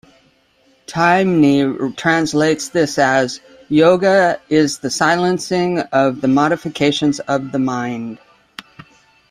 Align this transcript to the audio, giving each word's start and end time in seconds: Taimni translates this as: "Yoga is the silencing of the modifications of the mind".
Taimni 0.87 1.95
translates 1.95 2.69
this 2.69 2.97
as: 2.97 3.39
"Yoga 3.69 4.41
is 4.49 4.79
the 4.79 4.89
silencing 4.89 5.77
of 5.91 6.21
the 6.21 6.27
modifications 6.27 7.19
of 7.19 7.51
the 7.51 7.59
mind". 7.59 8.17